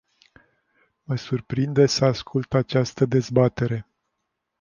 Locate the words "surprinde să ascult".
1.15-2.53